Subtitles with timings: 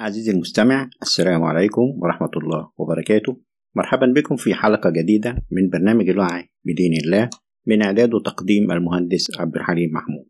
[0.00, 3.40] عزيزي المستمع السلام عليكم ورحمة الله وبركاته.
[3.76, 7.30] مرحبا بكم في حلقة جديدة من برنامج الوعي بدين الله
[7.66, 10.26] من إعداد وتقديم المهندس عبد الحليم محمود.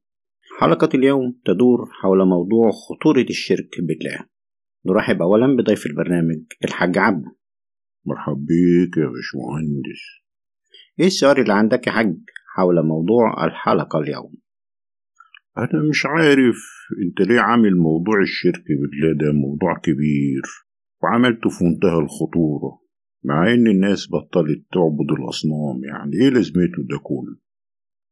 [0.60, 4.26] حلقة اليوم تدور حول موضوع خطورة الشرك بالله.
[4.86, 7.24] نرحب أولا بضيف البرنامج الحاج عبد.
[8.06, 10.02] مرحب بيك يا باشمهندس.
[11.00, 12.16] إيه السؤال اللي عندك يا حاج
[12.56, 14.34] حول موضوع الحلقة اليوم؟
[15.58, 16.56] أنا مش عارف.
[17.04, 20.42] أنت ليه عامل موضوع الشرك بالله ده موضوع كبير؟
[21.02, 22.80] وعملته في منتهى الخطورة
[23.24, 25.84] مع إن الناس بطلت تعبد الأصنام.
[25.84, 27.36] يعني إيه لازمته ده كله؟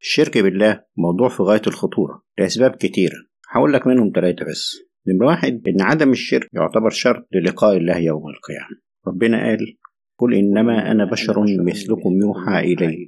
[0.00, 3.16] الشرك بالله موضوع في غاية الخطورة لأسباب كتيرة.
[3.50, 4.76] هقول لك منهم ثلاثة بس.
[5.08, 8.80] نمرة واحد إن عدم الشرك يعتبر شرط للقاء الله يوم القيامة.
[9.06, 9.76] ربنا قال
[10.18, 11.34] قل إنما أنا بشر
[11.66, 13.06] مثلكم يوحى إلي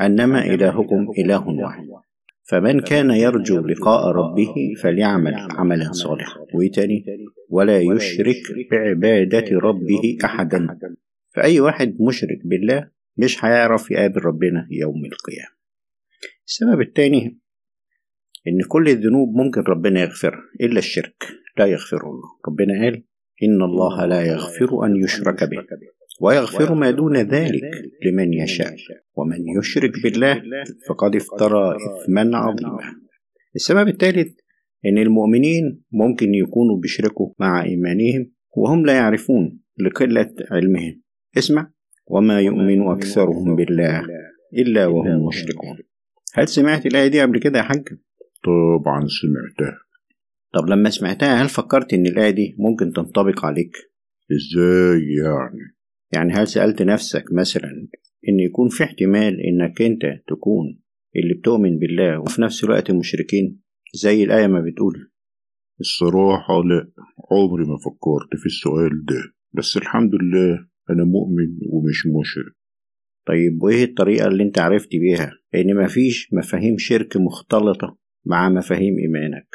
[0.00, 1.84] أنما إلهكم إله واحد.
[2.46, 6.40] فمن كان يرجو لقاء ربه فليعمل عملا صالحا.
[6.54, 7.04] وتاني
[7.50, 10.68] ولا يشرك بعبادة ربه أحدا.
[11.34, 15.54] فأي واحد مشرك بالله مش هيعرف يقابل ربنا يوم القيامة.
[16.46, 17.40] السبب التاني
[18.48, 21.24] إن كل الذنوب ممكن ربنا يغفرها إلا الشرك
[21.58, 22.28] لا يغفره الله.
[22.48, 23.04] ربنا قال
[23.42, 25.56] إن الله لا يغفر أن يشرك به.
[26.20, 27.62] ويغفر ما دون ذلك
[28.06, 28.76] لمن يشاء.
[29.16, 30.42] ومن يشرك بالله
[30.88, 32.94] فقد افترى إثما عظيما.
[33.56, 34.34] السبب الثالث
[34.86, 41.02] إن المؤمنين ممكن يكونوا بيشركوا مع إيمانهم وهم لا يعرفون لقلة علمهم.
[41.38, 41.70] اسمع.
[42.06, 44.02] وما يؤمن أكثرهم بالله
[44.54, 45.78] إلا وهم مشركون.
[46.34, 47.84] هل سمعت الآية دي قبل كده يا حاج؟
[48.44, 49.78] طبعا سمعتها.
[50.54, 53.76] طب لما سمعتها هل فكرت إن الآية دي ممكن تنطبق عليك؟
[54.32, 55.73] إزاي يعني؟
[56.14, 57.88] يعني هل سألت نفسك مثلا
[58.28, 60.80] إن يكون في احتمال إنك أنت تكون
[61.16, 63.60] اللي بتؤمن بالله وفي نفس الوقت مشركين؟
[63.94, 65.10] زي الآية ما بتقول.
[65.80, 66.92] الصراحة لا
[67.30, 72.54] عمري ما فكرت في السؤال ده بس الحمد لله أنا مؤمن ومش مشرك.
[73.26, 79.48] طيب وإيه الطريقة اللي أنت عرفت بيها؟ إن مفيش مفاهيم شرك مختلطة مع مفاهيم إيمانك.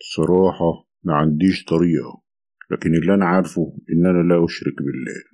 [0.00, 2.22] الصراحة ما عنديش طريقة
[2.70, 5.33] لكن اللي أنا عارفه إن أنا لا أشرك بالله.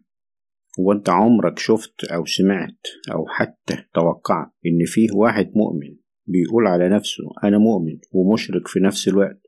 [0.80, 2.80] هو أنت عمرك شفت أو سمعت
[3.12, 9.08] أو حتى توقعت إن فيه واحد مؤمن بيقول على نفسه أنا مؤمن ومشرك في نفس
[9.08, 9.42] الوقت؟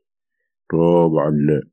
[0.71, 1.69] طبعا لا.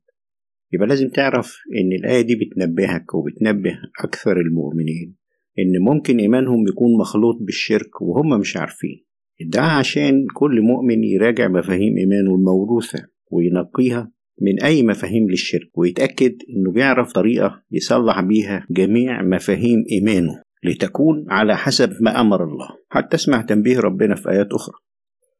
[0.73, 5.15] يبقى لازم تعرف إن الآية دي بتنبهك وبتنبه أكثر المؤمنين
[5.59, 9.05] إن ممكن إيمانهم يكون مخلوط بالشرك وهم مش عارفين.
[9.45, 14.11] ده عشان كل مؤمن يراجع مفاهيم إيمانه الموروثة وينقيها
[14.41, 21.57] من أي مفاهيم للشرك ويتأكد إنه بيعرف طريقة يصلح بيها جميع مفاهيم إيمانه لتكون على
[21.57, 22.67] حسب ما أمر الله.
[22.89, 24.75] حتى اسمع تنبيه ربنا في آيات أخرى.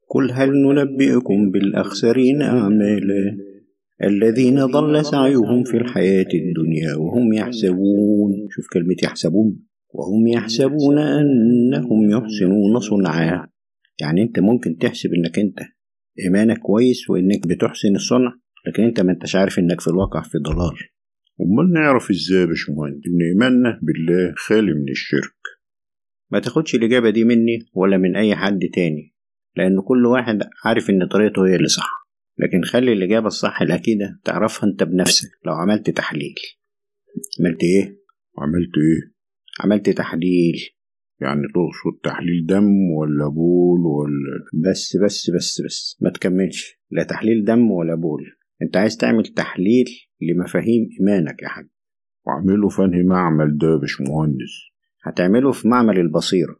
[0.09, 3.37] قل هل ننبئكم بالأخسرين أعمالا
[4.03, 8.47] الذين ضل سعيهم في الحياة الدنيا وهم يحسبون.
[8.49, 9.59] شوف كلمة يحسبون.
[9.93, 13.47] وهم يحسبون أنهم يحسنون صنعا.
[14.01, 15.59] يعني أنت ممكن تحسب إنك أنت
[16.19, 18.33] إيمانك كويس وإنك بتحسن الصنع.
[18.67, 20.77] لكن أنت ما أنتش عارف إنك في الواقع في ضلال.
[21.41, 25.41] أمال نعرف إزاي يا باشمهندس؟ إن إيماننا بالله خالي من الشرك.
[26.31, 29.15] ما تاخدش الإجابة دي مني ولا من أي حد تاني
[29.55, 31.89] لأن كل واحد عارف إن طريقته هي اللي صح.
[32.37, 36.35] لكن خلي الإجابة الصح الأكيدة تعرفها أنت بنفسك لو عملت تحليل.
[37.39, 37.83] عملت إيه؟
[38.37, 39.13] عملت إيه؟
[39.63, 40.55] عملت تحليل.
[41.21, 46.79] يعني تقصد تحليل دم ولا بول ولا بس بس بس بس ما تكملش.
[46.91, 48.40] لا تحليل دم ولا بول.
[48.61, 49.85] انت عايز تعمل تحليل
[50.21, 51.67] لمفاهيم إيمانك يا حاج.
[52.27, 54.71] وأعمله في أنهي معمل ده يا باشمهندس؟
[55.03, 56.55] هتعمله في معمل البصيرة.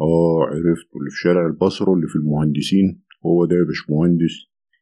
[0.00, 0.98] آه عرفته.
[0.98, 3.02] اللي في شارع البصرة اللي في المهندسين.
[3.26, 4.34] هو ده يا باشمهندس.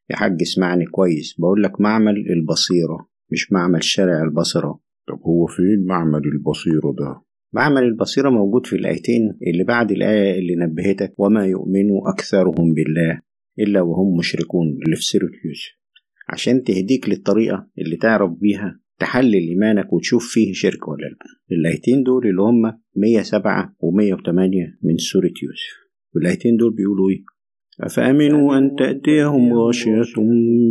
[0.09, 1.35] يا حاج اسمعني كويس.
[1.39, 4.79] بقول لك معمل البصيرة مش معمل شارع البصرة.
[5.07, 7.21] طب هو فين معمل البصيرة ده؟
[7.53, 13.21] معمل البصيرة موجود في الآيتين اللي بعد الآية اللي نبهتك وما يؤمن أكثرهم بالله
[13.59, 14.67] إلا وهم مشركون.
[14.85, 15.31] اللي في سورة
[16.31, 21.17] عشان تهديك للطريقة اللي تعرف بيها تحلل إيمانك وتشوف فيه شرك ولا لأ.
[21.51, 22.61] الآيتين دول اللي هم
[22.95, 25.81] 107 و 108 من سورة يوسف.
[26.15, 27.23] والآيتين دول بيقولوا إيه؟
[27.81, 30.21] أفأمنوا أن تأتيهم غاشية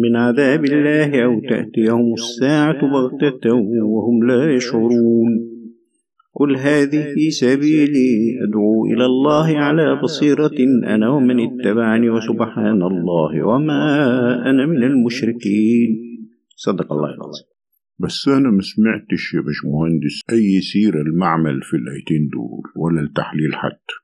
[0.03, 3.53] من عذاب الله أو تأتيهم الساعة بغتة
[3.85, 5.60] وهم لا يشعرون.
[6.35, 14.67] قل هذه سبيلي أدعو إلى الله على بصيرة أنا ومن اتبعني وسبحان الله وما أنا
[14.67, 16.11] من المشركين.
[16.56, 17.47] صدق الله العظيم.
[17.99, 23.94] بس أنا ما سمعتش يا باشمهندس أي سيرة المعمل في الآيتين دول ولا التحليل حتى.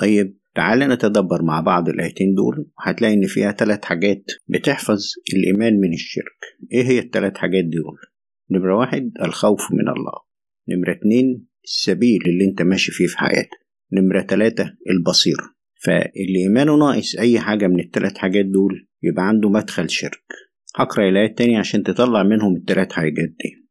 [0.00, 5.00] طيب تعال نتدبر مع بعض الآيتين دول وهتلاقي إن فيها ثلاث حاجات بتحفظ
[5.34, 6.40] الإيمان من الشرك.
[6.72, 7.98] إيه هي الثلاث حاجات دول؟
[8.50, 10.27] نمرة واحد الخوف من الله.
[10.68, 13.50] نمرة اتنين السبيل اللي انت ماشي فيه في حياتك.
[13.92, 15.44] نمرة تلاتة البصيرة.
[15.84, 20.24] فاللي إيمانه ناقص أي حاجة من الثلاث حاجات دول يبقى عنده مدخل شرك.
[20.76, 23.68] هقرأ الآيات تاني عشان تطلع منهم الثلاث حاجات دي.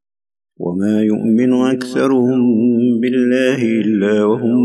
[0.59, 2.39] وما يؤمن أكثرهم
[3.01, 4.59] بالله إلا وهم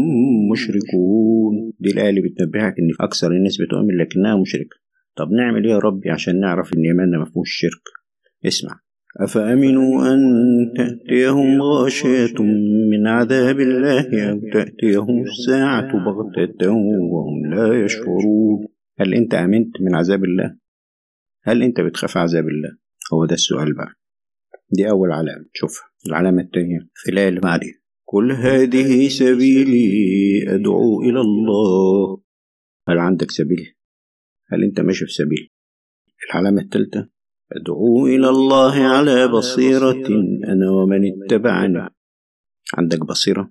[0.53, 1.73] مشركون.
[1.81, 4.77] دي الآية اللي بتنبهك إن أكثر الناس بتؤمن لكنها مشركة.
[5.17, 7.83] طب نعمل إيه يا ربي عشان نعرف إن إيماننا مفهوش شرك؟
[8.47, 8.81] اسمع.
[9.21, 10.21] أفأمنوا أن
[10.77, 12.43] تأتيهم غاشية
[12.91, 16.71] من عذاب الله أو تأتيهم الساعة بغتة
[17.13, 18.67] وهم لا يشعرون
[19.01, 20.57] هل أنت آمنت من عذاب الله؟
[21.43, 22.77] هل أنت بتخاف عذاب الله؟
[23.13, 23.95] هو ده السؤال بقى
[24.71, 27.73] دي أول علامة شوفها العلامة التانية في الآية اللي بعدها
[28.07, 29.89] قل هذه سبيلي
[30.55, 32.23] أدعو إلى الله
[32.89, 33.75] هل عندك سبيل؟
[34.53, 35.51] هل أنت ماشي في سبيل؟
[36.31, 37.09] العلامة الثالثة
[37.57, 40.07] أدعو إلى الله على بصيرة
[40.49, 41.89] أنا ومن اتبعني.
[42.75, 43.51] عندك بصيرة؟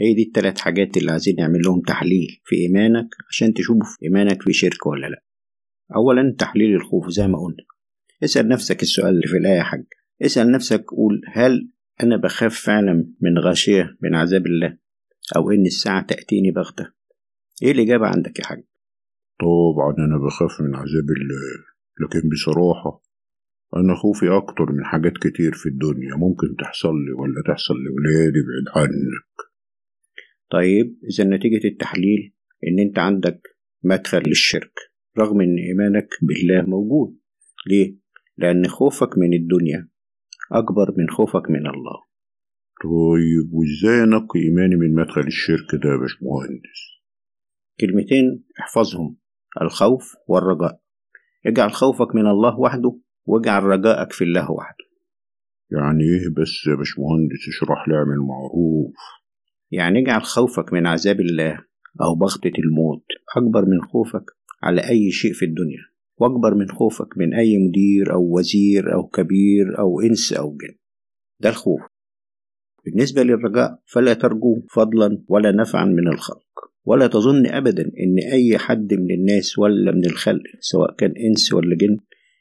[0.00, 4.52] هي دي التلات حاجات اللي عايزين نعمل لهم تحليل في إيمانك عشان تشوف إيمانك في
[4.52, 5.22] شرك ولا لأ.
[5.96, 7.64] أولا تحليل الخوف زي ما قلنا.
[8.24, 9.84] اسأل نفسك السؤال اللي في الآية يا حاج.
[10.22, 11.70] اسأل نفسك قول هل
[12.02, 14.78] أنا بخاف فعلا من غاشية من عذاب الله
[15.36, 16.92] أو إن الساعة تأتيني بغتة؟
[17.62, 18.64] إيه الإجابة عندك يا حاج؟
[19.40, 21.64] طبعا أنا بخاف من عذاب الله
[22.00, 23.02] لكن بصراحة
[23.76, 26.16] أنا خوفي أكتر من حاجات كتير في الدنيا.
[26.16, 29.50] ممكن تحصل لي ولا تحصل لولادي بعيد عنك.
[30.50, 32.34] طيب إذا نتيجة التحليل
[32.68, 33.40] إن أنت عندك
[33.84, 34.72] مدخل للشرك
[35.18, 37.18] رغم إن إيمانك بالله موجود.
[37.66, 37.96] ليه؟
[38.36, 39.88] لأن خوفك من الدنيا
[40.52, 42.10] أكبر من خوفك من الله.
[42.82, 46.80] طيب وإزاي أنقي إيماني من مدخل الشرك ده يا باشمهندس؟
[47.80, 49.16] كلمتين احفظهم.
[49.62, 50.80] الخوف والرجاء.
[51.46, 52.98] اجعل خوفك من الله وحده.
[53.26, 54.84] واجعل رجائك في الله وحده.
[55.70, 58.94] يعني إيه بس يا باشمهندس؟ اشرح لي اعمل معروف.
[59.70, 61.58] يعني اجعل خوفك من عذاب الله
[62.02, 63.04] أو بغتة الموت
[63.36, 64.24] أكبر من خوفك
[64.62, 69.78] على أي شيء في الدنيا وأكبر من خوفك من أي مدير أو وزير أو كبير
[69.78, 70.76] أو إنس أو جن.
[71.40, 71.80] ده الخوف.
[72.84, 76.50] بالنسبة للرجاء فلا ترجو فضلا ولا نفعا من الخلق.
[76.84, 81.76] ولا تظن أبدا إن أي حد من الناس ولا من الخلق سواء كان إنس ولا
[81.76, 81.98] جن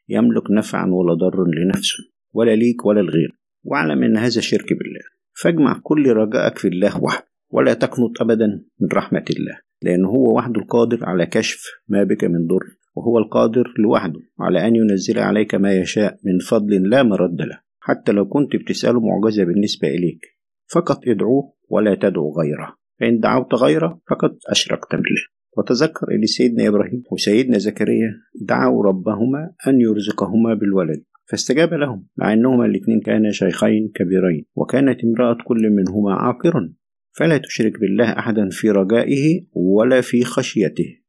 [0.10, 2.04] يملك نفعا ولا ضر لنفسه
[2.34, 5.02] ولا ليك ولا الغير واعلم أن هذا شرك بالله.
[5.42, 8.48] فاجمع كل رجائك في الله وحده ولا تقنط أبدا
[8.80, 12.66] من رحمة الله لأن هو وحده القادر على كشف ما بك من ضر
[12.96, 18.12] وهو القادر لوحده على أن ينزل عليك ما يشاء من فضل لا مرد له حتى
[18.12, 20.26] لو كنت بتسأله معجزة بالنسبة إليك.
[20.74, 22.76] فقط ادعوه ولا تدعو غيره.
[23.00, 25.39] فإن دعوت غيره فقد أشركت بالله.
[25.60, 28.12] وتذكر أن سيدنا إبراهيم وسيدنا زكريا
[28.42, 35.38] دعوا ربهما أن يرزقهما بالولد فاستجاب لهم مع أنهما الإثنين كانا شيخين كبيرين وكانت امرأة
[35.46, 36.74] كل منهما عاقرا
[37.12, 41.00] فلا تشرك بالله أحدا في رجائه ولا في خشيته.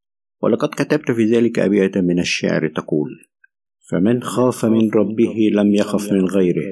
[0.42, 3.10] ولقد كتبت في ذلك أبيات من الشعر تقول
[3.90, 6.62] فمن خاف من ربه لم يخف من غيره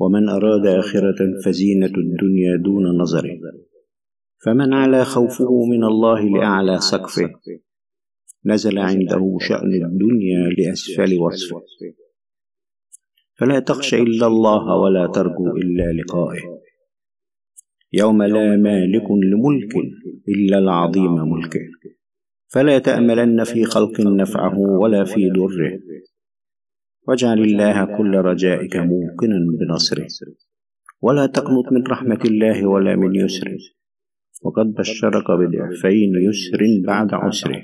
[0.00, 3.38] ومن أراد آخرة فزينة الدنيا دون نظره.
[4.44, 7.30] فمن على خوفه من الله لأعلى سقفه
[8.46, 11.62] نزل عنده شأن الدنيا لأسفل وصفه.
[13.34, 16.42] فلا تخش إلا الله ولا ترجو إلا لقائه.
[17.92, 19.76] يوم لا مالك لملك
[20.28, 21.60] إلا العظيم ملكه.
[22.48, 25.80] فلا تأملن في خلق نفعه ولا في ضره.
[27.08, 30.06] واجعل الله كل رجائك موقنا بنصره.
[31.02, 33.58] ولا تقنط من رحمة الله ولا من يسره.
[34.42, 37.62] وقد بشرك بضعفين يسر بعد عسره.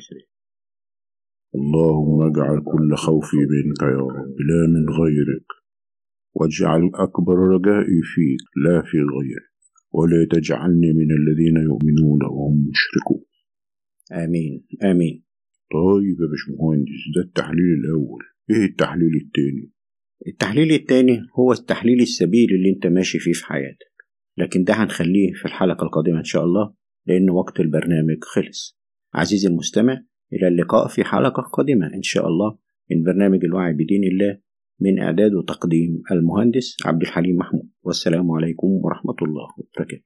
[1.55, 5.47] اللهم اجعل كل خوفي منك يا رب لا من غيرك
[6.35, 9.51] واجعل أكبر رجائي فيك لا في غيرك
[9.93, 13.25] ولا تجعلني من الذين يؤمنون وهم مشركون.
[14.13, 15.25] آمين آمين.
[15.73, 18.23] طيب يا باشمهندس ده التحليل الأول.
[18.51, 19.73] إيه التحليل التاني؟
[20.27, 23.90] التحليل التاني هو التحليل السبيل اللي أنت ماشي فيه في حياتك.
[24.41, 26.75] لكن ده هنخليه في الحلقة القادمة إن شاء الله
[27.07, 28.81] لأن وقت البرنامج خلص.
[29.15, 32.59] عزيزي المستمع إلى اللقاء في حلقة قادمة إن شاء الله
[32.91, 34.39] من برنامج الوعي بدين الله
[34.81, 37.69] من إعداد وتقديم المهندس عبد الحليم محمود.
[37.83, 40.03] والسلام عليكم ورحمة الله وبركاته.